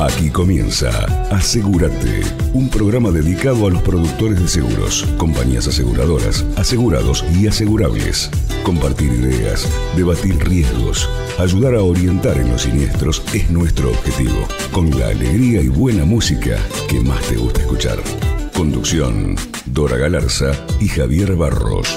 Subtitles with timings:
[0.00, 0.88] Aquí comienza
[1.30, 2.22] Asegúrate,
[2.54, 8.30] un programa dedicado a los productores de seguros, compañías aseguradoras, asegurados y asegurables.
[8.62, 11.06] Compartir ideas, debatir riesgos,
[11.38, 16.56] ayudar a orientar en los siniestros es nuestro objetivo, con la alegría y buena música
[16.88, 17.98] que más te gusta escuchar.
[18.56, 21.94] Conducción, Dora Galarza y Javier Barros.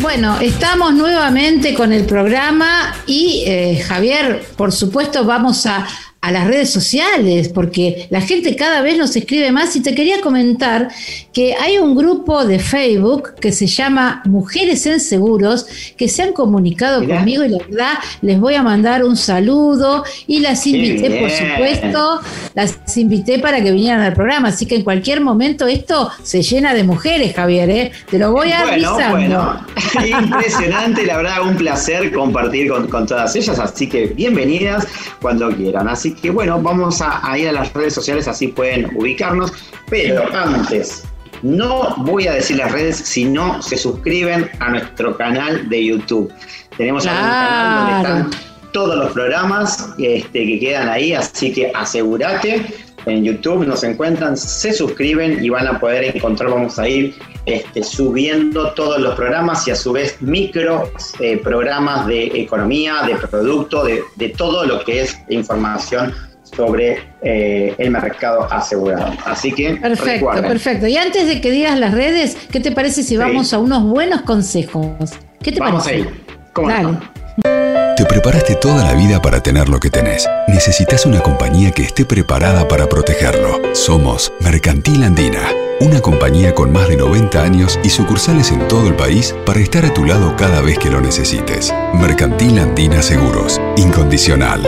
[0.00, 5.86] Bueno, estamos nuevamente con el programa y eh, Javier, por supuesto, vamos a
[6.24, 10.22] a las redes sociales, porque la gente cada vez nos escribe más y te quería
[10.22, 10.88] comentar
[11.34, 15.66] que hay un grupo de Facebook que se llama Mujeres en Seguros,
[15.98, 17.92] que se han comunicado conmigo y la verdad
[18.22, 22.20] les voy a mandar un saludo y las invité, por supuesto,
[22.54, 26.72] las invité para que vinieran al programa, así que en cualquier momento esto se llena
[26.72, 27.92] de mujeres, Javier, ¿eh?
[28.10, 29.10] te lo voy a avisar.
[29.10, 29.60] Bueno,
[30.06, 34.86] impresionante, la verdad, un placer compartir con, con todas ellas, así que bienvenidas
[35.20, 35.86] cuando quieran.
[35.86, 39.52] Así que bueno, vamos a, ir a las redes sociales, así pueden ubicarnos.
[39.88, 41.04] Pero antes,
[41.42, 46.32] no voy a decir las redes si no se suscriben a nuestro canal de YouTube.
[46.76, 48.40] Tenemos un canal donde están
[48.72, 52.66] todos los programas este, que quedan ahí, así que asegúrate.
[53.06, 57.14] En YouTube nos encuentran, se suscriben y van a poder encontrar, vamos a ir
[57.46, 63.16] este, subiendo todos los programas y a su vez micro eh, programas de economía, de
[63.16, 66.14] producto, de, todo lo que es información
[66.44, 69.12] sobre eh, el mercado asegurado.
[69.24, 70.86] Así que perfecto, perfecto.
[70.86, 74.22] Y antes de que digas las redes, ¿qué te parece si vamos a unos buenos
[74.22, 74.94] consejos?
[75.42, 76.10] ¿Qué te vamos parece?
[76.54, 77.23] Vamos a ir.
[77.42, 80.28] Te preparaste toda la vida para tener lo que tenés.
[80.48, 83.60] Necesitas una compañía que esté preparada para protegerlo.
[83.74, 88.94] Somos Mercantil Andina una compañía con más de 90 años y sucursales en todo el
[88.94, 91.74] país para estar a tu lado cada vez que lo necesites.
[91.94, 93.60] Mercantil Andina Seguros.
[93.76, 94.60] Incondicional.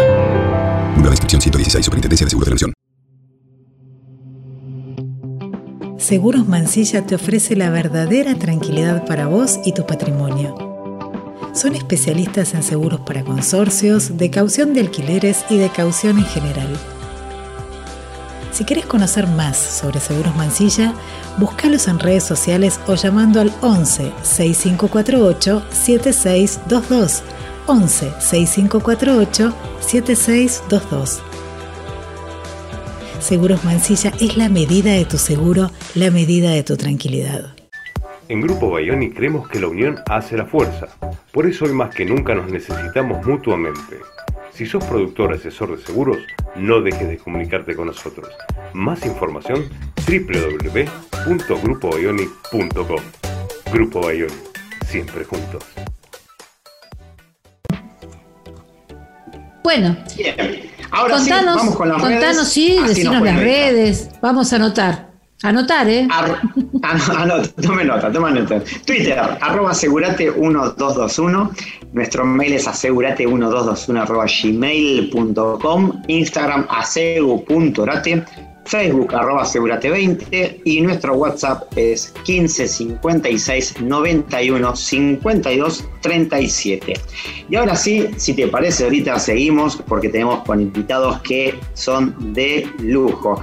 [0.99, 2.73] Una descripción 116, Superintendencia de Seguros de la.
[5.99, 10.66] Seguros Mansilla te ofrece la verdadera tranquilidad para vos y tu patrimonio.
[11.57, 16.69] Son especialistas en seguros para consorcios, de caución de alquileres y de caución en general
[18.57, 20.95] si quieres conocer más sobre Seguros Mansilla,
[21.37, 27.23] búscalos en redes sociales o llamando al 11 6548 7622.
[27.67, 31.19] 11 6548 7622.
[33.21, 37.56] Seguros Mansilla es la medida de tu seguro, la medida de tu tranquilidad.
[38.29, 40.89] En Grupo Bayoni creemos que la unión hace la fuerza.
[41.33, 44.01] Por eso hoy más que nunca nos necesitamos mutuamente.
[44.53, 46.17] Si sos productor asesor de seguros,
[46.57, 48.29] no dejes de comunicarte con nosotros.
[48.73, 49.69] Más información
[50.09, 53.01] www.grupobayoni.com.
[53.73, 54.35] Grupo Bayoni,
[54.87, 55.65] siempre juntos.
[59.63, 59.97] Bueno,
[60.91, 62.49] ahora contanos, sí, vamos con las contanos, redes.
[62.49, 65.06] sí, decinos las redes, vamos a anotar.
[65.43, 66.09] Anotar, ¿eh?
[67.63, 68.63] tome nota, tome nota.
[68.87, 71.51] Twitter, arroba asegurate1221.
[71.93, 76.03] Nuestro mail es asegurate1221 arroba gmail.com.
[76.09, 78.25] Instagram asegu.orate.
[78.65, 86.95] Facebook arroba asegurate20 y nuestro WhatsApp es 15 56 91 52 37.
[87.49, 92.69] Y ahora sí, si te parece, ahorita seguimos porque tenemos con invitados que son de
[92.81, 93.41] lujo.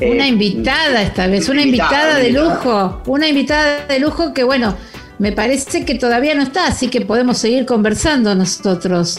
[0.00, 4.76] Una invitada esta vez, una invitada, de lujo, una invitada de lujo que bueno,
[5.18, 9.18] me parece que todavía no está, así que podemos seguir conversando nosotros.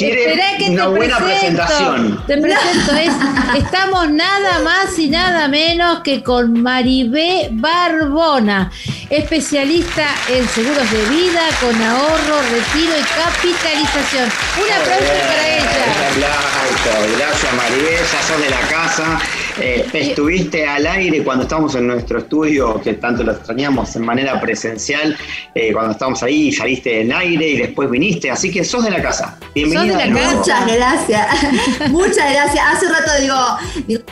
[0.00, 2.22] Quiere que una buena presentación.
[2.26, 2.92] Te presento,
[3.56, 8.70] estamos nada más y nada menos que con Maribé Barbona,
[9.10, 14.24] especialista en seguros de vida, con ahorro, retiro y capitalización.
[14.24, 15.70] Un aplauso para ella.
[17.18, 19.20] Gracias Maribé, ya sos de la casa.
[19.58, 24.40] Eh, estuviste al aire cuando estábamos en nuestro estudio, que tanto lo extrañamos en manera
[24.40, 25.16] presencial,
[25.54, 29.02] eh, cuando estábamos ahí, saliste del aire y después viniste, así que sos de la
[29.02, 29.38] casa.
[29.54, 30.06] Bienvenida.
[30.06, 31.26] Muchas gracias.
[31.90, 32.64] Muchas gracias.
[32.72, 33.36] Hace rato digo,
[33.86, 34.02] digo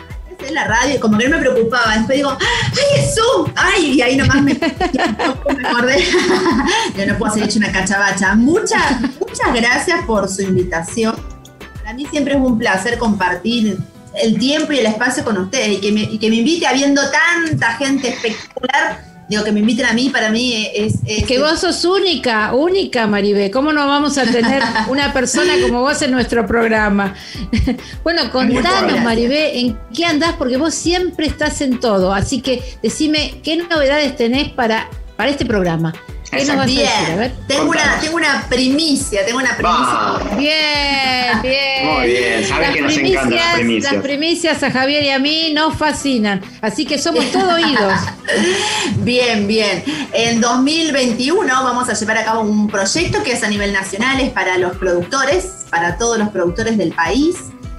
[0.46, 1.94] en la radio como que no me preocupaba.
[1.96, 3.50] Después digo, ¡ay, es Zoom!
[3.56, 3.94] ¡Ay!
[3.94, 4.54] Y ahí nomás me,
[5.56, 6.04] me acordé.
[6.96, 8.34] Yo no puedo hacer hecho una cachabacha.
[8.34, 11.16] Muchas, muchas gracias por su invitación.
[11.76, 13.78] Para mí siempre es un placer compartir
[14.22, 17.02] el tiempo y el espacio con ustedes y que me, y que me invite habiendo
[17.10, 20.94] tanta gente espectacular digo, que me inviten a mí, para mí es...
[21.06, 23.50] es que vos sos única, única, Maribé.
[23.50, 27.14] ¿Cómo no vamos a tener una persona como vos en nuestro programa?
[28.02, 30.34] bueno, contanos, Maribé, ¿en qué andás?
[30.36, 32.12] Porque vos siempre estás en todo.
[32.12, 35.92] Así que decime, ¿qué novedades tenés para, para este programa?
[36.30, 36.86] ¿Qué nos vas a decir?
[36.86, 37.32] A Bien, ver.
[37.46, 40.36] tengo una, tengo una primicia, tengo una primicia.
[40.36, 41.86] Bien, bien.
[41.86, 43.92] Muy bien, saben que nos encantan las primicias.
[43.92, 47.94] Las primicias a Javier y a mí nos fascinan, así que somos todo oídos.
[48.98, 49.82] Bien, bien.
[50.12, 54.30] En 2021 vamos a llevar a cabo un proyecto que es a nivel nacional, es
[54.30, 57.36] para los productores, para todos los productores del país.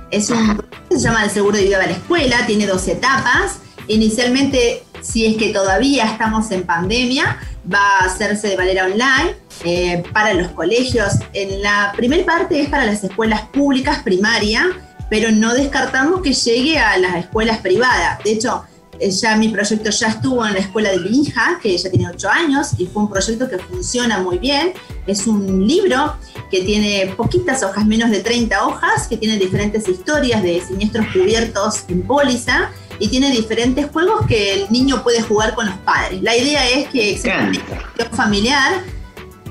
[0.10, 2.88] Es un proyecto que se llama el Seguro de Vida de la Escuela, tiene dos
[2.88, 3.60] etapas.
[3.88, 7.38] Inicialmente, si es que todavía estamos en pandemia,
[7.72, 11.14] va a hacerse de manera online eh, para los colegios.
[11.34, 14.68] En la primera parte es para las escuelas públicas primaria,
[15.10, 18.24] pero no descartamos que llegue a las escuelas privadas.
[18.24, 18.64] De hecho,
[19.00, 22.10] eh, ya mi proyecto ya estuvo en la escuela de mi hija, que ella tiene
[22.10, 24.74] 8 años, y fue un proyecto que funciona muy bien.
[25.08, 26.16] Es un libro
[26.52, 31.86] que tiene poquitas hojas, menos de 30 hojas, que tiene diferentes historias de siniestros cubiertos
[31.88, 36.22] en póliza y tiene diferentes juegos que el niño puede jugar con los padres.
[36.22, 37.50] La idea es que exista
[37.98, 38.84] una familiar.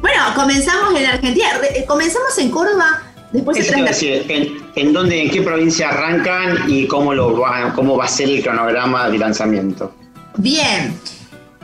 [0.00, 3.02] Bueno, comenzamos en Argentina, eh, comenzamos en Córdoba,
[3.32, 7.96] después se decir, ¿en, en dónde, en qué provincia arrancan y cómo, lo va, cómo
[7.96, 9.92] va a ser el cronograma de lanzamiento?
[10.36, 10.94] Bien,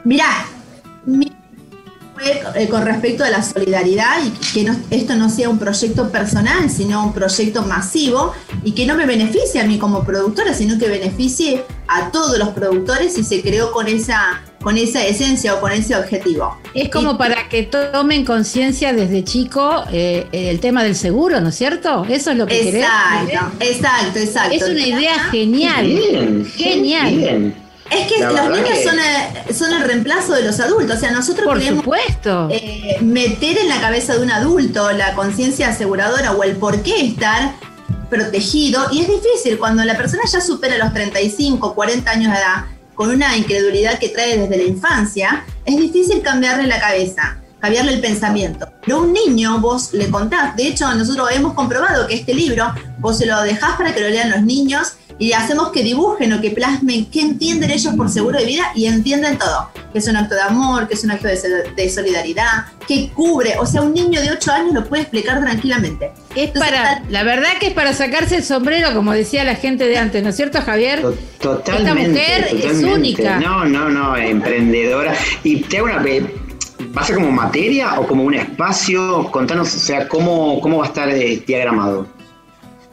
[0.02, 0.46] mirá,
[1.06, 1.30] mi
[2.56, 6.70] eh, con respecto a la solidaridad y que no- esto no sea un proyecto personal,
[6.70, 8.32] sino un proyecto masivo
[8.62, 12.48] y que no me beneficie a mí como productora, sino que beneficie a todos los
[12.50, 16.56] productores y se creó con esa, con esa esencia o con ese objetivo.
[16.74, 21.50] Es como Y- para que tomen conciencia desde chico eh, el tema del seguro, ¿no
[21.50, 22.04] es cierto?
[22.08, 22.84] Eso es lo que querés.
[22.84, 24.54] Exacto, exacto, exacto.
[24.54, 25.86] Es una idea genial.
[25.86, 27.14] Bien, Genial.
[27.16, 27.64] Bien.
[27.90, 30.96] Es que La los niños que- son, el, son el reemplazo de los adultos.
[30.96, 32.48] O sea, nosotros Por queremos supuesto.
[32.50, 37.02] eh, meter en la cabeza de un adulto la conciencia aseguradora o el por qué
[37.06, 37.52] estar
[38.14, 38.86] protegido.
[38.92, 42.64] Y es difícil cuando la persona ya supera los 35, 40 años de edad,
[42.94, 48.00] con una incredulidad que trae desde la infancia, es difícil cambiarle la cabeza, cambiarle el
[48.00, 48.68] pensamiento.
[48.82, 53.18] Pero un niño vos le contás, de hecho nosotros hemos comprobado que este libro vos
[53.18, 56.50] se lo dejás para que lo lean los niños y hacemos que dibujen o que
[56.50, 60.34] plasmen qué entienden ellos por seguro de vida y entienden todo, que es un acto
[60.34, 63.94] de amor, que es un acto de, sol- de solidaridad, que cubre, o sea, un
[63.94, 66.10] niño de 8 años lo puede explicar tranquilamente.
[66.34, 69.86] Es Entonces, para, la verdad que es para sacarse el sombrero, como decía la gente
[69.86, 71.00] de antes, ¿no es cierto, Javier?
[71.00, 71.90] To- Totalmente.
[71.90, 72.92] Esta mujer es totalmente.
[72.92, 73.38] única.
[73.38, 75.14] No, no, no, emprendedora.
[75.44, 76.02] Y te hago una.
[76.96, 79.28] ¿Va a ser como materia o como un espacio?
[79.30, 82.06] Contanos, o sea, cómo, cómo va a estar eh, diagramado.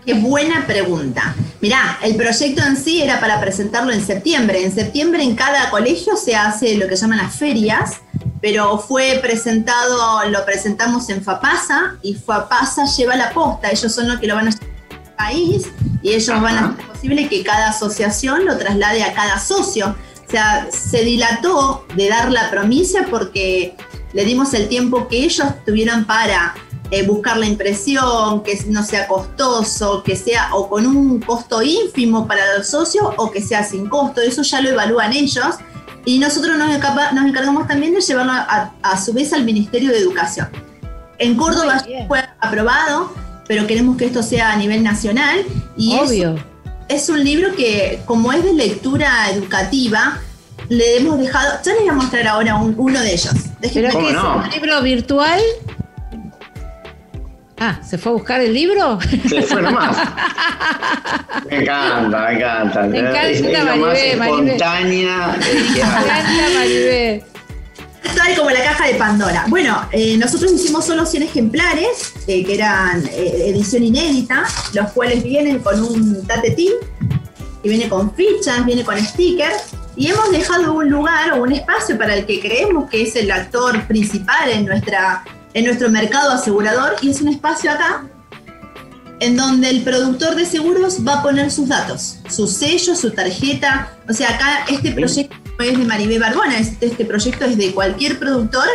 [0.06, 1.36] Qué buena pregunta.
[1.62, 4.64] Mirá, el proyecto en sí era para presentarlo en septiembre.
[4.64, 8.02] En septiembre en cada colegio se hace lo que llaman las ferias,
[8.42, 13.70] pero fue presentado, lo presentamos en FAPASA y FAPASA lleva la posta.
[13.70, 14.70] Ellos son los que lo van a llevar
[15.06, 15.68] al país
[16.02, 19.96] y ellos van a hacer posible que cada asociación lo traslade a cada socio.
[20.28, 23.76] O sea, se dilató de dar la promesa porque
[24.14, 26.56] le dimos el tiempo que ellos tuvieran para
[26.92, 32.28] eh, buscar la impresión, que no sea costoso, que sea o con un costo ínfimo
[32.28, 34.22] para los socios o que sea sin costo.
[34.22, 35.56] Eso ya lo evalúan ellos.
[36.04, 39.92] Y nosotros nos, encapa- nos encargamos también de llevarlo a, a su vez al Ministerio
[39.92, 40.50] de Educación.
[41.20, 43.14] En Córdoba fue aprobado,
[43.48, 45.46] pero queremos que esto sea a nivel nacional.
[45.78, 46.36] Y Obvio.
[46.90, 50.20] es un libro que, como es de lectura educativa,
[50.70, 51.60] le hemos dejado.
[51.64, 53.34] Yo les voy a mostrar ahora un- uno de ellos.
[53.60, 54.38] Déjenme ¿Pero.
[54.38, 55.40] ¿Un libro virtual?
[57.64, 58.98] Ah, ¿se fue a buscar el libro?
[59.30, 59.96] Se fue nomás.
[61.48, 62.82] Me encanta, me encanta.
[62.88, 66.24] Me encanta, es, es la más espontánea Me encanta,
[66.56, 67.24] Maribel.
[68.16, 69.46] Tal como la caja de Pandora.
[69.48, 75.24] Bueno, eh, nosotros hicimos solo 100 ejemplares, eh, que eran eh, edición inédita, los cuales
[75.24, 76.72] vienen con un tatetín,
[77.62, 81.96] que viene con fichas, viene con stickers, y hemos dejado un lugar o un espacio
[81.96, 86.96] para el que creemos que es el actor principal en, nuestra, en nuestro mercado asegurador,
[87.02, 88.06] y es un espacio acá
[89.22, 93.96] en donde el productor de seguros va a poner sus datos, su sello, su tarjeta.
[94.10, 97.72] O sea, acá este proyecto no es de Maribé Barbona, este, este proyecto es de
[97.72, 98.68] cualquier productor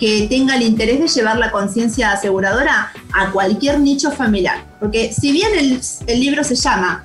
[0.00, 4.64] que tenga el interés de llevar la conciencia aseguradora a cualquier nicho familiar.
[4.80, 7.04] Porque si bien el, el libro se llama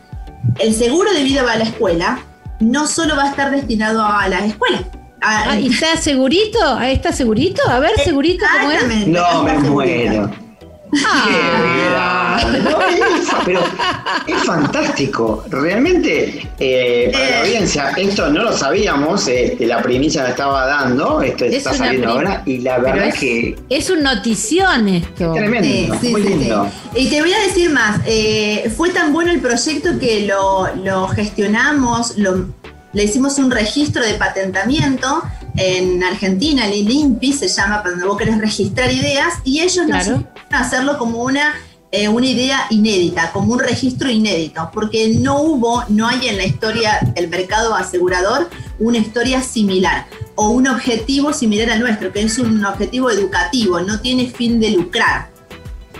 [0.57, 2.19] El seguro de vida va a la escuela,
[2.59, 4.81] no solo va a estar destinado a las escuelas.
[5.21, 6.59] Ah, ¿Y está segurito?
[6.77, 7.61] ¿Ahí está segurito?
[7.69, 9.07] A ver, segurito, ¿cómo es?
[9.07, 10.31] No, me muero.
[11.05, 12.39] Ah.
[12.63, 12.77] No,
[13.45, 13.61] pero
[14.27, 15.43] es fantástico.
[15.49, 17.39] Realmente, eh, para la Eh.
[17.41, 21.77] audiencia, esto no lo sabíamos, este, la primicia me estaba dando, esto Es está una
[21.79, 25.33] saliendo ahora, y la verdad es, que es un notición esto.
[25.33, 26.67] es tremendo, Sí, sí, muy sí, lindo.
[26.93, 27.01] sí.
[27.03, 31.07] Y te voy a decir más, eh, fue tan bueno el proyecto que lo, lo
[31.09, 32.45] gestionamos, lo-
[32.93, 35.23] le hicimos un registro de patentamiento
[35.55, 40.59] en Argentina, el INPI se llama, cuando vos querés registrar ideas, y ellos nos a
[40.59, 41.53] hacerlo como una,
[41.91, 46.45] eh, una idea inédita, como un registro inédito, porque no hubo, no hay en la
[46.45, 50.05] historia del mercado asegurador una historia similar
[50.35, 54.71] o un objetivo similar al nuestro, que es un objetivo educativo, no tiene fin de
[54.71, 55.29] lucrar.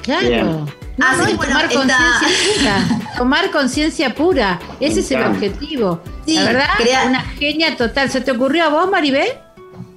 [0.02, 0.28] Claro.
[0.28, 0.81] Bien.
[0.98, 2.98] No, Así no, que, es bueno, tomar esta- conciencia pura.
[3.18, 4.60] Tomar conciencia pura.
[4.80, 6.02] Ese es el objetivo.
[6.26, 8.10] Sí, la verdad, crea- una genia total.
[8.10, 9.28] ¿Se te ocurrió a vos, Maribel?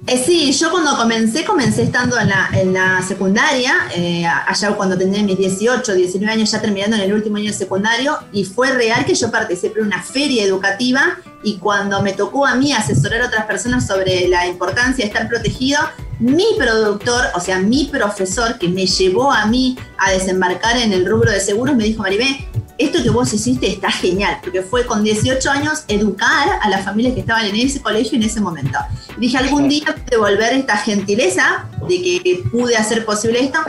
[0.07, 4.95] Eh, sí, yo cuando comencé, comencé estando en la, en la secundaria, eh, allá cuando
[4.95, 8.71] tenía mis 18, 19 años, ya terminando en el último año de secundario, y fue
[8.71, 13.23] real que yo participé en una feria educativa y cuando me tocó a mí asesorar
[13.23, 15.79] a otras personas sobre la importancia de estar protegido,
[16.19, 21.05] mi productor, o sea, mi profesor que me llevó a mí a desembarcar en el
[21.05, 25.03] rubro de seguros, me dijo, Maribé, esto que vos hiciste está genial, porque fue con
[25.03, 28.77] 18 años educar a las familias que estaban en ese colegio en ese momento.
[29.17, 33.59] Y dije, algún día devolver esta gentileza de que pude hacer posible esto.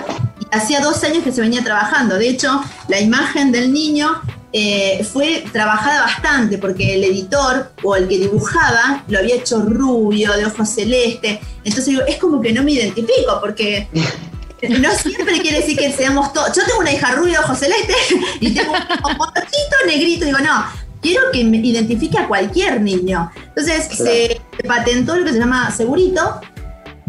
[0.40, 2.16] Y hacía dos años que se venía trabajando.
[2.16, 4.20] De hecho, la imagen del niño
[4.52, 10.32] eh, fue trabajada bastante porque el editor o el que dibujaba lo había hecho rubio,
[10.36, 11.40] de ojos celeste.
[11.58, 13.88] Entonces digo, es como que no me identifico porque
[14.68, 16.54] no siempre quiere decir que seamos todos.
[16.56, 17.94] Yo tengo una hija rubia de ojos celeste
[18.40, 20.24] y tengo un motorcito negrito.
[20.24, 20.64] Digo, no,
[21.02, 23.30] quiero que me identifique a cualquier niño.
[23.48, 26.40] Entonces se patentó lo que se llama segurito,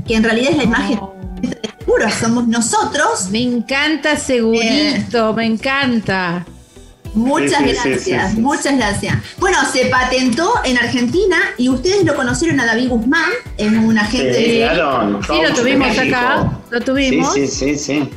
[0.05, 0.99] que en realidad es la imagen
[1.41, 3.29] de seguro, somos nosotros.
[3.29, 6.45] Me encanta segurito, me encanta.
[7.13, 8.39] Muchas Sí, gracias, sí, sí.
[8.39, 9.17] muchas gracias.
[9.37, 14.33] Bueno, se patentó en Argentina y ustedes lo conocieron a David Guzmán, es un agente
[14.35, 15.19] Sí, de- claro.
[15.25, 17.33] Sí, lo tuvimos acá, lo tuvimos.
[17.33, 18.09] Sí, sí, sí, sí.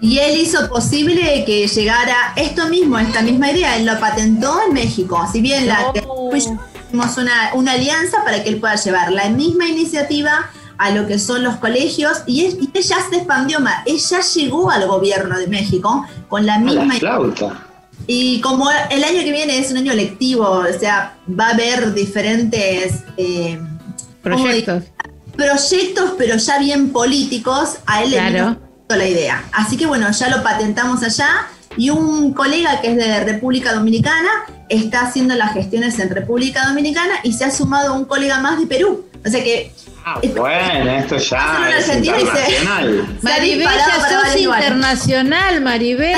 [0.00, 3.76] Y él hizo posible que llegara esto mismo, esta misma idea.
[3.76, 5.24] Él lo patentó en México.
[5.32, 5.92] Si bien la
[6.28, 6.48] pues,
[6.88, 11.20] hicimos una, una alianza para que él pueda llevar la misma iniciativa a lo que
[11.20, 13.76] son los colegios y, es- y ella se expandió más.
[13.86, 17.66] Ella llegó al gobierno de México con la A misma la flauta.
[18.06, 21.94] Y como el año que viene es un año lectivo, o sea, va a haber
[21.94, 23.58] diferentes eh,
[24.22, 24.84] ¿cómo Proyectos.
[25.36, 28.32] proyectos, pero ya bien políticos, a él le Claro.
[28.34, 28.56] vino
[28.88, 29.44] la idea.
[29.52, 34.28] Así que bueno, ya lo patentamos allá y un colega que es de República Dominicana
[34.68, 38.66] está haciendo las gestiones en República Dominicana y se ha sumado un colega más de
[38.66, 39.06] Perú.
[39.24, 39.72] O sea que
[40.04, 43.18] Ah, bueno, esto ya es internacional.
[43.22, 46.16] Maribel, ya sos internacional, Maribel.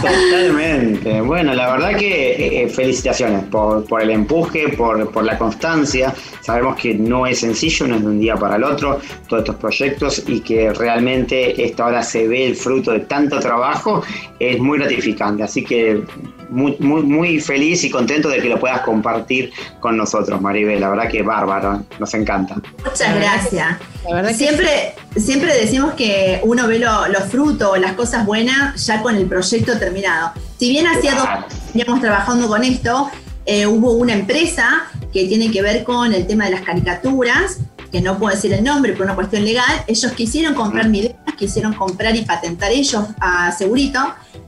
[0.00, 1.20] Totalmente.
[1.20, 6.14] Bueno, la verdad que eh, felicitaciones por, por el empuje, por, por la constancia.
[6.40, 9.56] Sabemos que no es sencillo, no es de un día para el otro, todos estos
[9.56, 14.04] proyectos y que realmente esta hora se ve el fruto de tanto trabajo,
[14.38, 15.42] es muy gratificante.
[15.42, 16.02] Así que
[16.50, 20.80] muy, muy, muy feliz y contento de que lo puedas compartir con nosotros, Maribel.
[20.80, 22.56] La verdad que bárbaro, nos encanta.
[22.84, 23.66] Muchas gracias.
[24.08, 28.84] La verdad que Siempre, siempre decimos que uno ve lo- los frutos, las cosas buenas,
[28.86, 30.32] ya con el proyecto terminado.
[30.58, 33.10] Si bien hacía dos años veníamos trabajando con esto,
[33.46, 37.58] eh, hubo una empresa que tiene que ver con el tema de las caricaturas,
[37.90, 39.84] que no puedo decir el nombre por una cuestión legal.
[39.86, 44.00] Ellos quisieron comprar mi idea, quisieron comprar y patentar ellos a Segurito,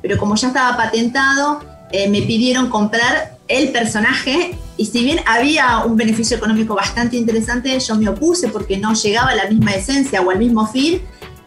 [0.02, 1.62] pero como ya estaba patentado,
[1.93, 7.78] eh, me pidieron comprar el personaje y si bien había un beneficio económico bastante interesante,
[7.80, 11.00] yo me opuse porque no llegaba a la misma esencia o al mismo fin.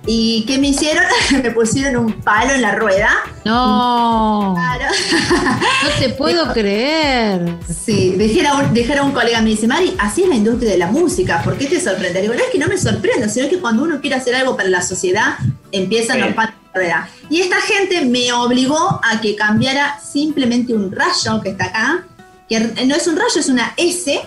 [0.07, 1.03] ¿Y qué me hicieron?
[1.43, 3.09] me pusieron un palo en la rueda.
[3.45, 4.85] no, Claro.
[5.83, 7.57] no te puedo creer.
[7.67, 10.87] Sí, dijera un, dijera un colega, me dice, Mari, así es la industria de la
[10.87, 12.21] música, ¿por qué te sorprende?
[12.21, 14.69] Digo, no es que no me sorprenda, sino que cuando uno quiere hacer algo para
[14.69, 15.35] la sociedad,
[15.71, 16.21] empiezan Sí.
[16.23, 17.09] los palos en la rueda.
[17.29, 22.03] Y esta gente me obligó a que cambiara simplemente un rayo que está acá,
[22.49, 24.19] que no es un rayo, es una S,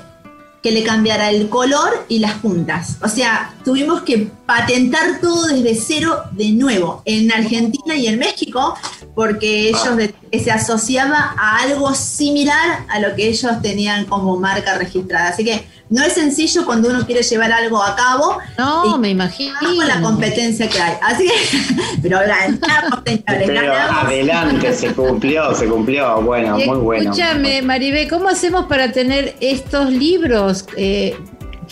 [0.62, 2.97] que le cambiara el color y las puntas.
[3.02, 8.76] O sea, tuvimos que patentar todo desde cero de nuevo, en Argentina y en México,
[9.14, 14.78] porque ellos de- se asociaba a algo similar a lo que ellos tenían como marca
[14.78, 15.28] registrada.
[15.28, 18.38] Así que no es sencillo cuando uno quiere llevar algo a cabo.
[18.56, 19.54] No, y me imagino.
[19.60, 20.94] con la competencia que hay.
[21.02, 26.22] Así que, pero ganamos, Pero adelante, se cumplió, se cumplió.
[26.22, 27.10] Bueno, Y muy bueno.
[27.10, 30.64] Escúchame, Maribel, ¿cómo hacemos para tener estos libros?
[30.78, 31.14] Eh,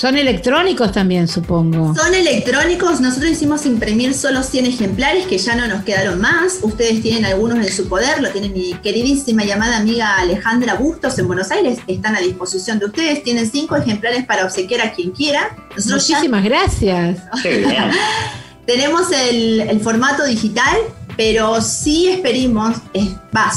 [0.00, 1.94] son electrónicos también, supongo.
[1.94, 6.60] Son electrónicos, nosotros hicimos imprimir solo 100 ejemplares que ya no nos quedaron más.
[6.62, 11.26] Ustedes tienen algunos en su poder, lo tiene mi queridísima llamada amiga Alejandra Bustos en
[11.26, 13.22] Buenos Aires, están a disposición de ustedes.
[13.22, 15.54] Tienen cinco ejemplares para obsequiar a quien quiera.
[15.76, 17.18] Nosotros ya Muchísimas gracias.
[17.42, 17.90] Qué bien.
[18.66, 20.78] tenemos el, el formato digital,
[21.18, 22.78] pero sí esperimos,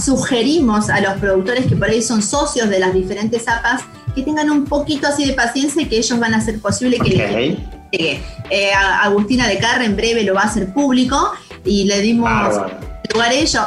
[0.03, 3.83] sugerimos a los productores que por ahí son socios de las diferentes APAs
[4.15, 7.09] que tengan un poquito así de paciencia y que ellos van a hacer posible que
[7.09, 7.57] llegue.
[7.91, 11.31] Eh, Agustina de Carre en breve lo va a hacer público
[11.63, 12.29] y le dimos
[13.13, 13.61] lugar a ello.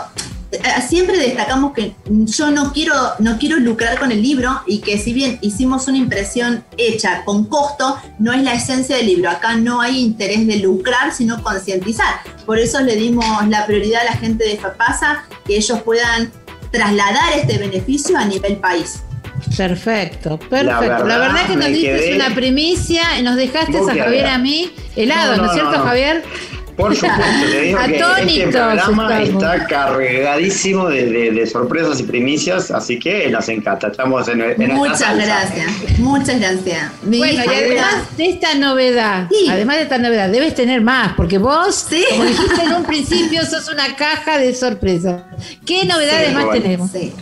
[0.52, 4.98] Eh, siempre destacamos que yo no quiero, no quiero lucrar con el libro y que
[4.98, 9.30] si bien hicimos una impresión hecha con costo, no es la esencia del libro.
[9.30, 12.20] Acá no hay interés de lucrar, sino concientizar.
[12.44, 16.30] Por eso le dimos la prioridad a la gente de FAPASA, que ellos puedan
[16.70, 19.00] trasladar este beneficio a nivel país.
[19.56, 21.06] Perfecto, perfecto.
[21.06, 25.36] La verdad, que nos diste una primicia y nos dejaste a Javier a mí helado,
[25.36, 26.22] ¿no, es cierto, Javier?
[26.76, 33.30] Por supuesto, te digo que este programa está cargadísimo de, sorpresas y primicias, así que
[33.30, 33.88] nos encanta.
[33.88, 36.92] Estamos en, en Muchas gracias, muchas gracias.
[37.02, 41.86] bueno, y además de esta novedad, además de esta novedad, debes tener más, porque vos,
[42.10, 45.22] como dijiste en un principio, sos una caja de sorpresas.
[45.64, 46.90] ¿Qué novedades más tenemos?
[46.90, 47.12] Sí,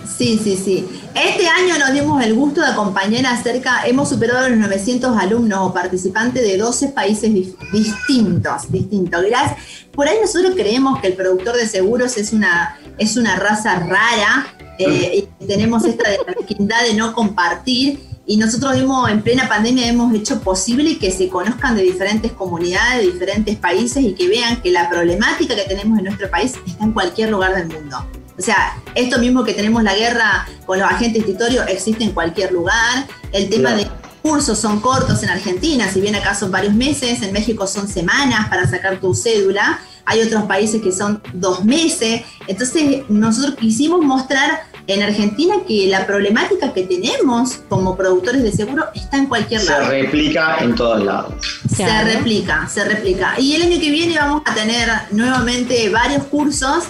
[0.43, 5.17] sí, sí, Este año nos dimos el gusto de acompañar acerca, hemos superado los 900
[5.17, 7.33] alumnos o participantes de 12 países
[7.73, 9.23] distintos, distintos.
[9.23, 9.57] Gracias
[9.93, 14.55] por ahí nosotros creemos que el productor de seguros es una, es una raza rara
[14.79, 20.13] eh, y tenemos esta de de no compartir y nosotros hemos, en plena pandemia hemos
[20.15, 24.73] hecho posible que se conozcan de diferentes comunidades, de diferentes países y que vean que
[24.73, 28.05] la problemática que tenemos en nuestro país está en cualquier lugar del mundo.
[28.39, 32.53] O sea, esto mismo que tenemos la guerra con los agentes territorios existe en cualquier
[32.53, 33.07] lugar.
[33.33, 33.87] El tema de
[34.23, 38.49] cursos son cortos en Argentina, si bien acá son varios meses, en México son semanas
[38.49, 42.23] para sacar tu cédula, hay otros países que son dos meses.
[42.47, 48.87] Entonces, nosotros quisimos mostrar en Argentina que la problemática que tenemos como productores de seguro
[48.95, 49.85] está en cualquier lado.
[49.85, 51.35] Se replica en todos lados.
[51.75, 53.35] Se replica, se replica.
[53.39, 56.85] Y el año que viene vamos a tener nuevamente varios cursos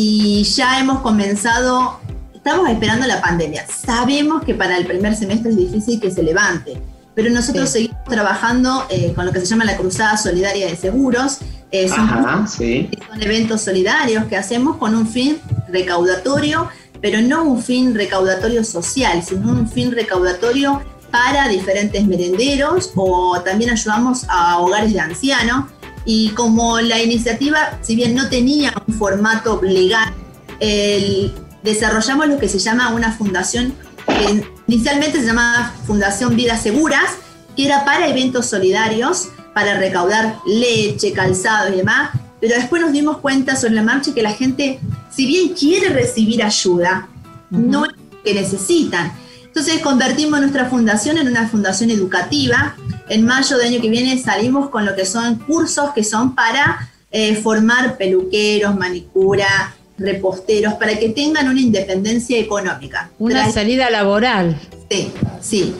[0.00, 1.98] y ya hemos comenzado
[2.32, 3.66] estamos esperando la pandemia.
[3.66, 6.80] Sabemos que para el primer semestre es difícil que se levante,
[7.16, 11.38] pero nosotros seguimos trabajando eh, con lo que se llama la Cruzada Solidaria de Seguros.
[11.72, 12.88] Eh, son, son
[13.20, 16.68] eventos solidarios que hacemos con un fin recaudatorio,
[17.02, 20.80] pero no un fin recaudatorio social, sino un fin recaudatorio
[21.10, 25.64] para diferentes merenderos o también ayudamos a hogares de ancianos.
[26.10, 30.14] Y como la iniciativa, si bien no tenía un formato legal,
[30.58, 33.74] el, desarrollamos lo que se llama una fundación,
[34.06, 37.10] que inicialmente se llamaba Fundación Vidas Seguras,
[37.54, 43.18] que era para eventos solidarios, para recaudar leche, calzado y demás, pero después nos dimos
[43.18, 47.06] cuenta sobre la marcha que la gente, si bien quiere recibir ayuda,
[47.50, 47.92] no es
[48.24, 49.12] que necesitan.
[49.58, 52.76] Entonces convertimos nuestra fundación en una fundación educativa.
[53.08, 56.88] En mayo del año que viene salimos con lo que son cursos que son para
[57.10, 63.10] eh, formar peluqueros, manicura, reposteros, para que tengan una independencia económica.
[63.18, 64.56] Una salida laboral.
[64.88, 65.74] Sí, sí.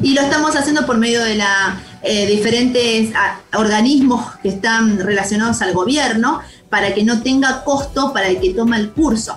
[0.00, 3.12] Y lo estamos haciendo por medio de la eh, diferentes
[3.52, 8.78] organismos que están relacionados al gobierno para que no tenga costo para el que toma
[8.78, 9.36] el curso.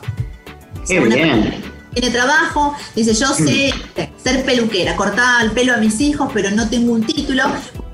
[0.88, 1.67] Qué bien.
[2.00, 3.74] Tiene trabajo, dice yo sé
[4.24, 7.44] ser peluquera, cortar el pelo a mis hijos, pero no tengo un título,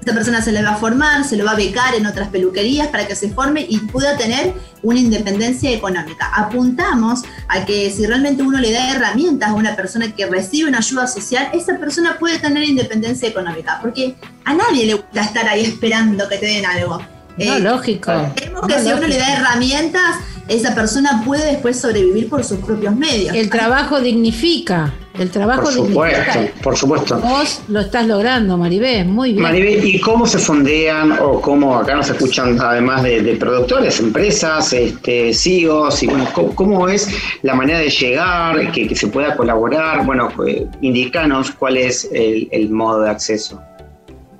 [0.02, 2.90] esta persona se le va a formar, se lo va a becar en otras peluquerías
[2.90, 6.30] para que se forme y pueda tener una independencia económica.
[6.36, 10.80] Apuntamos a que si realmente uno le da herramientas a una persona que recibe una
[10.80, 15.64] ayuda social, esa persona puede tener independencia económica, porque a nadie le gusta estar ahí
[15.64, 16.98] esperando que te den algo.
[17.38, 18.12] No, eh, lógico.
[18.36, 22.96] Creemos que si uno le da herramientas, esa persona puede después sobrevivir por sus propios
[22.96, 23.36] medios.
[23.36, 24.94] El trabajo dignifica.
[25.18, 27.20] El trabajo por supuesto, por supuesto.
[27.20, 29.44] Vos lo estás logrando, Maribé, muy bien.
[29.44, 35.32] Maribé, ¿y cómo se fondean o cómo acá nos escuchan además de, productores, empresas, este,
[35.32, 37.08] CEOs, y bueno, ¿cómo, es
[37.44, 40.04] la manera de llegar, que, se pueda colaborar?
[40.04, 43.62] Bueno, eh, indicanos cuál es el, modo de acceso.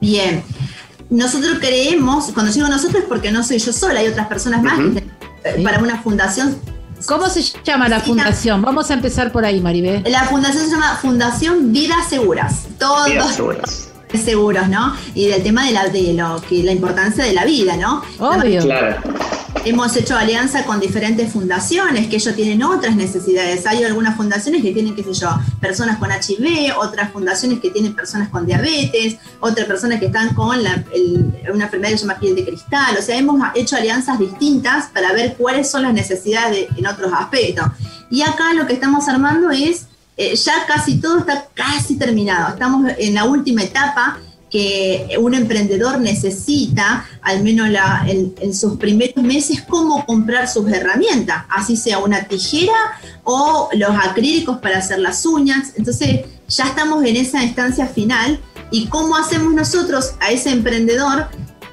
[0.02, 0.42] Bien,
[1.12, 4.80] nosotros creemos, cuando digo nosotros es porque no soy yo sola, hay otras personas más,
[5.64, 6.60] para una fundación
[7.06, 8.62] ¿Cómo se llama la fundación?
[8.62, 10.04] Vamos a empezar por ahí, Maribel.
[10.10, 12.68] La fundación se llama Fundación Vidas Seguras.
[12.80, 13.90] Todos Vidas Seguras.
[14.14, 14.96] Seguros, ¿no?
[15.14, 18.04] Y del tema de la, de lo que la importancia de la vida, ¿no?
[18.20, 18.62] Obvio.
[18.62, 19.02] Claro.
[19.66, 23.66] Hemos hecho alianza con diferentes fundaciones que ellos tienen otras necesidades.
[23.66, 25.30] Hay algunas fundaciones que tienen, qué sé yo,
[25.62, 30.60] personas con HIV, otras fundaciones que tienen personas con diabetes, otras personas que están con
[30.60, 30.84] una
[31.64, 32.98] enfermedad que se llama piel de cristal.
[33.00, 37.66] O sea, hemos hecho alianzas distintas para ver cuáles son las necesidades en otros aspectos.
[38.10, 42.50] Y acá lo que estamos armando es, eh, ya casi todo está casi terminado.
[42.50, 44.20] Estamos en la última etapa
[44.54, 47.70] que un emprendedor necesita, al menos
[48.06, 52.72] en, sus primeros meses, cómo comprar sus herramientas, así sea una tijera
[53.24, 55.74] o los acrílicos para hacer las uñas.
[55.76, 58.40] Entonces ya estamos en esa instancia final
[58.70, 61.30] y cómo hacemos nosotros a ese emprendedor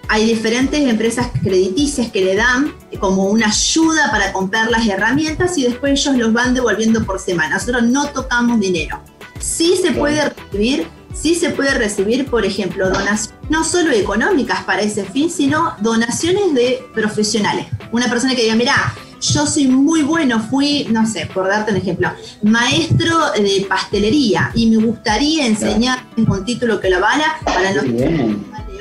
[0.08, 5.64] hay diferentes empresas crediticias que le dan como una ayuda para comprar las herramientas y
[5.64, 7.56] después ellos los van devolviendo por semana.
[7.56, 9.00] Nosotros no tocamos dinero.
[9.38, 14.80] Sí se puede recibir, sí se puede recibir, por ejemplo, donaciones no solo económicas para
[14.80, 17.66] ese fin, sino donaciones de profesionales.
[17.90, 21.76] Una persona que diga, mira, yo soy muy bueno, fui, no sé, por darte un
[21.76, 22.10] ejemplo,
[22.42, 27.84] maestro de pastelería y me gustaría enseñar un título que lo avala para los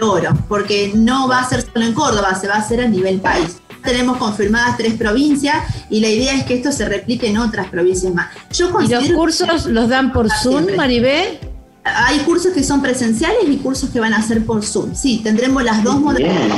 [0.02, 3.20] oro, porque no va a ser solo en Córdoba, se va a hacer a nivel
[3.20, 3.58] país.
[3.84, 5.58] Tenemos confirmadas tres provincias
[5.90, 8.30] y la idea es que esto se replique en otras provincias más.
[8.52, 11.40] Yo ¿Y los cursos los dan por Zoom, Maribé?
[11.96, 14.96] Hay cursos que son presenciales y cursos que van a ser por Zoom.
[14.96, 16.54] Sí, tendremos las dos modalidades.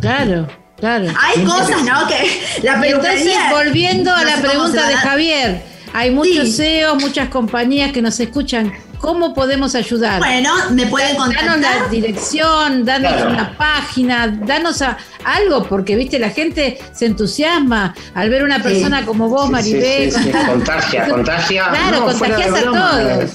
[0.00, 0.46] Claro.
[0.78, 1.06] Claro.
[1.18, 2.06] Hay cosas, ¿no?
[2.06, 5.62] Que la Entonces, volviendo a la pregunta de Javier,
[5.94, 10.18] hay muchos CEOs, muchas compañías que nos escuchan ¿Cómo podemos ayudar?
[10.18, 11.60] Bueno, me pueden contactar.
[11.60, 14.82] Danos la dirección, danos una página, danos
[15.24, 20.12] algo, porque viste, la gente se entusiasma al ver una persona como vos, Maribel.
[20.46, 21.68] contagia, contagia.
[21.70, 23.30] Claro, contagias a todos.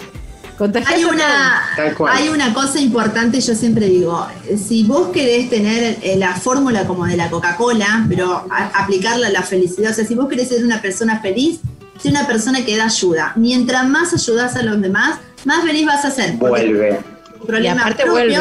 [0.86, 1.62] Hay una,
[2.10, 7.06] hay una cosa importante, yo siempre digo, si vos querés tener eh, la fórmula como
[7.06, 10.82] de la Coca-Cola, pero aplicarla a la felicidad, o sea, si vos querés ser una
[10.82, 11.60] persona feliz,
[12.02, 13.34] sé una persona que da ayuda.
[13.36, 16.34] Mientras más ayudas a los demás, más feliz vas a ser.
[16.34, 17.00] Vuelve.
[17.46, 18.38] Problema y aparte vuelve.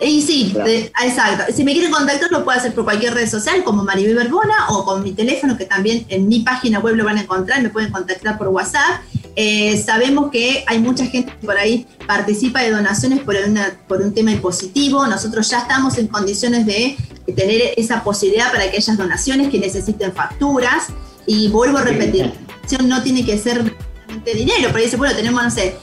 [0.00, 0.54] Y sí,
[1.02, 1.52] exacto.
[1.54, 4.84] Si me quieren contactar, lo puedo hacer por cualquier red social, como Maribel Verbona, o
[4.84, 7.92] con mi teléfono, que también en mi página web lo van a encontrar, me pueden
[7.92, 9.00] contactar por WhatsApp.
[9.36, 13.34] Eh, sabemos que hay mucha gente que por ahí participa de donaciones por,
[13.88, 15.06] por un tema impositivo.
[15.06, 16.96] Nosotros ya estamos en condiciones de
[17.34, 20.86] tener esa posibilidad para aquellas donaciones que necesiten facturas.
[21.26, 22.32] Y vuelvo a repetir,
[22.84, 23.74] no tiene que ser
[24.24, 25.74] dinero, pero dice, bueno, tenemos, no sé,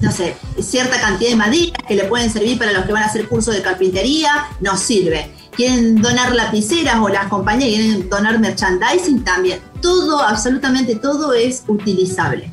[0.00, 3.06] no sé, cierta cantidad de madera que le pueden servir para los que van a
[3.06, 5.30] hacer cursos de carpintería, nos sirve.
[5.54, 9.60] Quieren donar lapiceras o las compañías quieren donar merchandising también.
[9.80, 12.50] Todo, absolutamente todo es utilizable.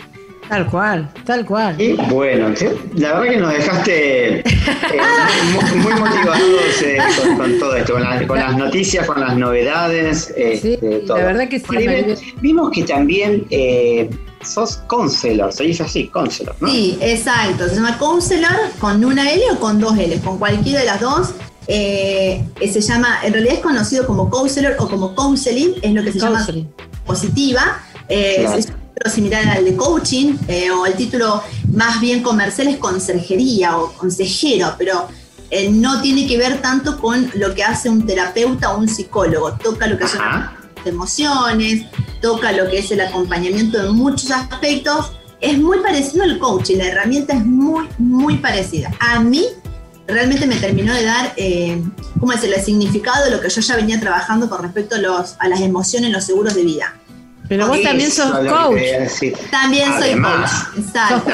[0.49, 1.79] Tal cual, tal cual.
[1.79, 2.49] Y bueno,
[2.95, 4.43] la verdad que nos dejaste eh,
[5.81, 6.97] muy, motivados eh,
[7.37, 7.93] con, todo esto,
[8.27, 10.33] con, las noticias, con las novedades.
[10.35, 12.33] sí, este, la verdad que sí.
[12.41, 14.09] vimos que también eh,
[14.41, 16.69] sos counselor, se dice así, counselor, ¿no?
[16.69, 20.85] Sí, exacto, se llama counselor con una L o con dos L, con cualquiera de
[20.85, 21.33] las dos.
[21.67, 26.11] Eh, se llama, en realidad es conocido como counselor o como counseling, es lo que
[26.11, 26.45] se llama
[27.05, 27.79] positiva.
[28.09, 32.77] Eh, un título similar al de coaching, eh, o el título más bien comercial es
[32.77, 35.07] conserjería o consejero, pero
[35.71, 39.85] no tiene que ver tanto con lo que hace un terapeuta o un psicólogo, toca
[39.85, 40.21] lo que son
[40.83, 41.85] emociones,
[42.21, 45.11] toca lo que es el acompañamiento en muchos aspectos.
[45.41, 48.91] Es muy parecido al coaching, la herramienta es muy, muy parecida.
[48.99, 49.45] A mí
[50.07, 51.79] realmente me terminó de dar, eh,
[52.19, 55.35] ¿cómo decirlo?, el significado de lo que yo ya venía trabajando con respecto a, los,
[55.37, 56.95] a las emociones en los seguros de vida.
[57.47, 58.79] Pero vos también sos coach.
[59.51, 60.77] También soy coach.
[60.77, 61.31] Exacto.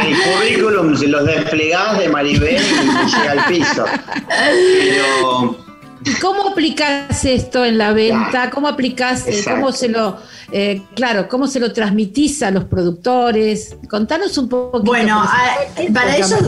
[0.00, 3.84] El currículum los desplegás de Maribel y llega al piso.
[4.28, 5.64] Pero
[6.04, 8.50] ¿Y cómo aplicás esto en la venta?
[8.50, 10.18] ¿Cómo aplicás, eh, cómo se lo,
[10.52, 13.76] eh, claro, cómo se lo transmitís a los productores?
[13.88, 14.82] Contanos un poco.
[14.82, 15.24] Bueno,
[15.94, 16.42] para ellos,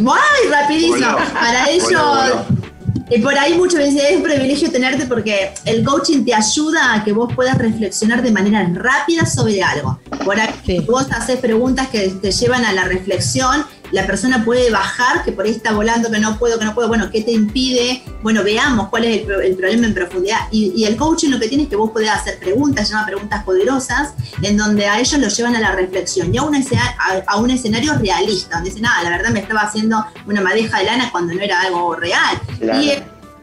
[0.00, 2.36] muy rapidísimo, para ellos,
[3.10, 7.04] y por ahí mucho veces es un privilegio tenerte porque el coaching te ayuda a
[7.04, 9.98] que vos puedas reflexionar de manera rápida sobre algo.
[10.24, 15.24] Por ahí vos haces preguntas que te llevan a la reflexión la persona puede bajar,
[15.24, 18.02] que por ahí está volando, que no puedo, que no puedo, bueno, ¿qué te impide?
[18.22, 20.38] Bueno, veamos cuál es el, problema en profundidad.
[20.50, 24.14] Y, el coaching lo que tiene es que vos podés hacer preguntas, llama preguntas poderosas,
[24.42, 26.56] en donde a ellos los llevan a la reflexión y a un,
[27.26, 30.84] a, un escenario realista, donde dicen, ah, la verdad me estaba haciendo una madeja de
[30.84, 32.40] lana cuando no era algo real.
[32.80, 32.92] Y,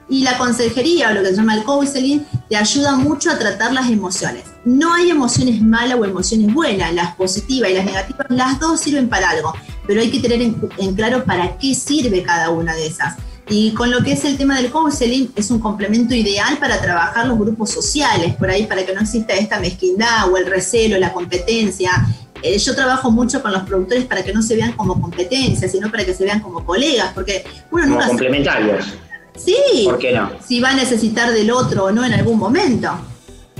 [0.09, 3.73] y la consejería, o lo que se llama el counseling, te ayuda mucho a tratar
[3.73, 4.43] las emociones.
[4.63, 9.09] No hay emociones malas o emociones buenas, las positivas y las negativas, las dos sirven
[9.09, 9.53] para algo
[9.87, 13.15] pero hay que tener en, claro para qué sirve cada una de esas.
[13.49, 17.25] Y con lo que es el tema del counseling, es un complemento ideal para trabajar
[17.27, 21.13] los grupos sociales, por ahí para que no exista esta mezquindad o el recelo, la
[21.13, 21.91] competencia.
[22.43, 25.89] Eh, yo trabajo mucho con los productores para que no se vean como competencia, sino
[25.89, 28.85] para que se vean como colegas, porque uno como nunca complementarios.
[29.37, 29.55] Sí.
[29.85, 30.31] ¿Por qué no?
[30.45, 32.89] Si va a necesitar del otro o no en algún momento.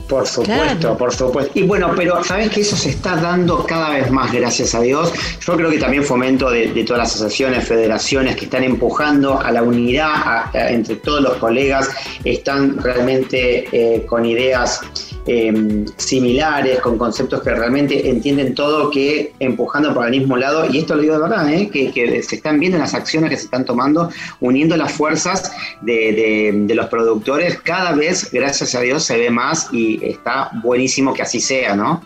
[0.08, 1.52] Por supuesto, por supuesto.
[1.54, 5.12] Y bueno, pero sabes que eso se está dando cada vez más, gracias a Dios.
[5.46, 9.64] Yo creo que también fomento de, todas las asociaciones, federaciones que están empujando a la
[9.64, 11.90] unidad entre todos los colegas,
[12.24, 14.82] están realmente eh, con ideas
[15.28, 20.80] eh, similares, con conceptos que realmente entienden todo, que empujando por el mismo lado, y
[20.80, 21.70] esto lo digo de verdad, ¿eh?
[21.70, 24.10] que, se están viendo las acciones que se están tomando,
[24.40, 30.00] uniendo las fuerzas de, los productores, cada vez, gracias a Dios, se ve más y
[30.04, 32.02] está buenísimo que así sea, ¿no?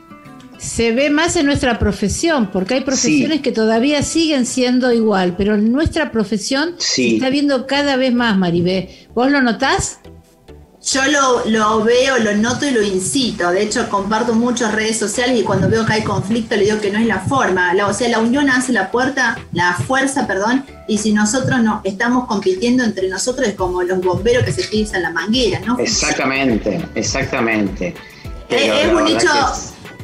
[0.58, 5.56] se ve más en nuestra profesión, porque hay profesiones que todavía siguen siendo igual, pero
[5.56, 9.08] en nuestra profesión se está viendo cada vez más, Maribé.
[9.16, 10.01] ¿Vos lo notás?
[10.84, 11.02] Yo
[11.46, 13.52] lo, veo, lo noto y lo incito.
[13.52, 16.92] De hecho, comparto muchas redes sociales y cuando veo que hay conflicto le digo que
[16.92, 17.74] no es la forma.
[17.86, 22.26] o sea, la unión hace la puerta, la fuerza, perdón, y si nosotros no estamos
[22.26, 25.78] compitiendo entre nosotros es como los bomberos que se utilizan la manguera, ¿no?
[25.78, 27.94] Exactamente, exactamente.
[28.50, 29.30] es un nicho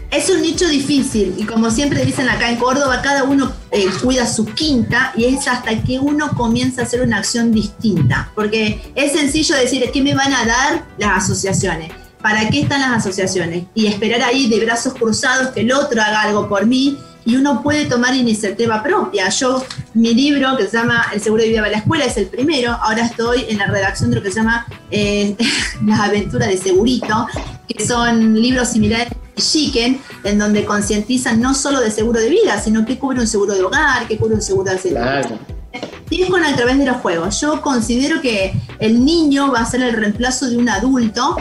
[0.09, 4.25] es un nicho difícil y como siempre dicen acá en Córdoba, cada uno eh, cuida
[4.25, 8.31] su quinta y es hasta que uno comienza a hacer una acción distinta.
[8.33, 11.91] Porque es sencillo decir, ¿qué me van a dar las asociaciones?
[12.21, 13.65] ¿Para qué están las asociaciones?
[13.75, 17.61] Y esperar ahí de brazos cruzados que el otro haga algo por mí y uno
[17.61, 19.27] puede tomar iniciativa propia.
[19.29, 22.27] Yo, mi libro que se llama El seguro de vida para la escuela es el
[22.27, 25.35] primero, ahora estoy en la redacción de lo que se llama eh,
[25.85, 27.27] Las aventuras de Segurito,
[27.67, 32.59] que son libros similares a Chicken, en donde concientizan no solo de seguro de vida,
[32.61, 35.37] sino que cubre un seguro de hogar, que cubre un seguro de salud.
[36.09, 37.39] Y es con a través de los juegos.
[37.41, 41.35] Yo considero que el niño va a ser el reemplazo de un adulto,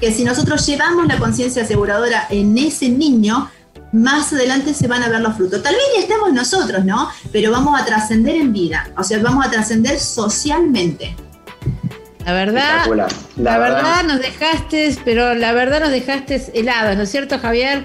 [0.00, 3.50] que si nosotros llevamos la conciencia aseguradora en ese niño,
[3.92, 5.62] más adelante se van a ver los frutos.
[5.62, 7.08] Tal vez ya estemos nosotros, ¿no?
[7.32, 11.16] Pero vamos a trascender en vida, o sea, vamos a trascender socialmente.
[12.24, 12.86] La verdad,
[13.36, 17.84] la, verdad, nos dejaste, pero la verdad nos dejaste helados, ¿no es cierto, Javier?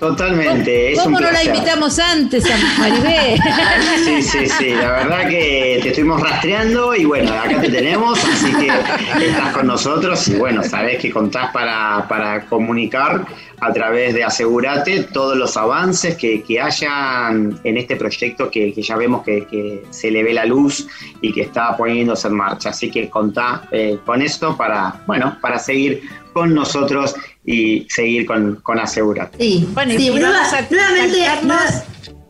[0.00, 0.94] Totalmente.
[0.96, 3.36] ¿Cómo, no la invitamos antes a Maribé?
[4.04, 4.70] sí, sí, sí.
[4.70, 8.68] La verdad que te estuvimos rastreando y bueno, acá te tenemos, así que
[9.26, 13.26] estás con nosotros y bueno, sabés que contás para, para comunicar
[13.60, 18.96] a través de Asegurate todos los avances que, que hayan en este proyecto que, ya
[18.96, 20.86] vemos que, se le ve la luz
[21.20, 22.70] y que está poniéndose en marcha.
[22.70, 28.56] Así que contá eh, con esto para, bueno, para seguir con nosotros y seguir con,
[28.56, 29.38] con Asegurate.
[29.38, 31.18] Sí, bueno, y vamos a nuevamente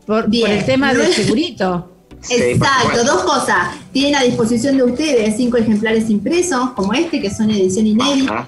[0.05, 1.87] por, por, el tema del segurito.
[2.29, 3.75] Exacto, dos cosas.
[3.91, 8.47] Tienen a disposición de ustedes cinco ejemplares impresos, como este, que son edición inédita.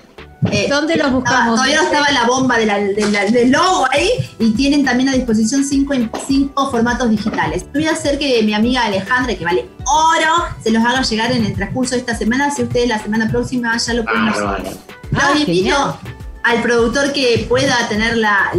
[0.51, 1.55] Eh, ¿Dónde los buscamos?
[1.55, 5.93] todavía no estaba la bomba del logo ahí y tienen también a disposición cinco,
[6.27, 7.65] cinco formatos digitales.
[7.73, 11.45] Voy a hacer que mi amiga Alejandra, que vale oro, se los haga llegar en
[11.45, 12.51] el transcurso de esta semana.
[12.51, 14.77] Si ustedes la semana próxima ya lo pueden hacer.
[15.15, 15.97] Ah, invito
[16.43, 18.51] al productor que pueda tener la,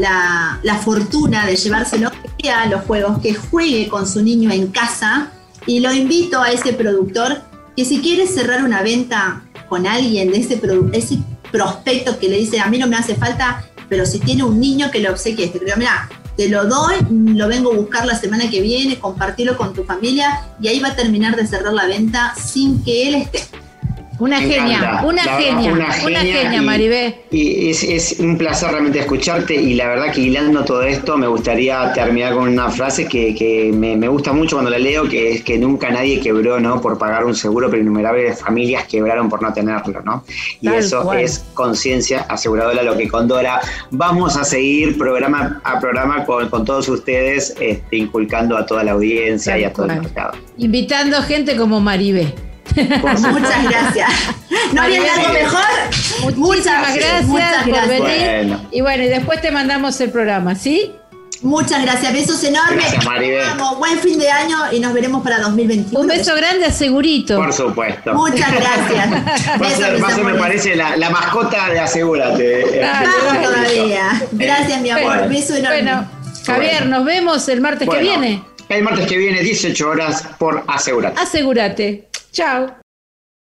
[0.63, 2.11] la, fortuna de llevárselo
[2.55, 5.31] a los juegos, que juegue con su niño en casa.
[5.67, 7.43] Y lo invito a ese productor
[7.77, 10.61] que si quiere cerrar una venta con alguien de ese,
[10.93, 11.19] ese
[11.55, 14.91] prospecto que le dice, a mí no me hace falta, pero si tiene un niño
[14.91, 18.51] que lo obsequie este, pero mira, te lo doy, lo vengo a buscar la semana
[18.51, 22.35] que viene, compartirlo con tu familia y ahí va a terminar de cerrar la venta
[22.35, 23.45] sin que él esté.
[24.19, 27.25] Una genia, una genia, una genia, Maribé.
[27.31, 31.93] Y es, un placer realmente escucharte y la verdad que hilando todo esto me gustaría
[31.93, 35.91] terminar con una frase que, me, gusta mucho cuando la leo, que es que nunca
[35.91, 36.81] nadie quebró ¿no?
[36.81, 40.01] por pagar un seguro, pero innumerables familias quebraron por no tenerlo.
[40.03, 40.25] ¿no?
[40.61, 46.65] Y eso es conciencia aseguradora, lo que Condora vamos a seguir programa a programa con,
[46.65, 50.35] todos ustedes, este, inculcando a toda la audiencia y a todo el mercado.
[50.57, 52.54] Invitando gente como Maribé.
[53.03, 54.11] Muchas gracias.
[54.73, 56.37] ¿No había algo mejor?
[56.37, 58.57] Muchas gracias, por venir.
[58.71, 60.93] Y bueno, y después te mandamos el programa, ¿sí?
[61.45, 62.87] Muchas gracias, besos enormes.
[63.79, 66.01] buen fin de año y nos veremos para 2021.
[66.01, 67.37] Un beso grande a Segurito.
[67.37, 68.15] Por supuesto.
[68.15, 69.61] Muchas gracias.
[70.01, 72.81] Más me parece la, la, mascota de Asegúrate.
[72.81, 74.23] Vamos todavía.
[74.33, 75.29] Gracias, mi amor.
[75.29, 75.83] beso enorme.
[75.83, 76.09] Bueno,
[76.47, 78.43] Javier, nos vemos el martes que viene.
[78.71, 81.21] El martes que viene, 18 horas por Asegúrate.
[81.21, 82.09] Asegúrate.
[82.35, 82.84] Tchau!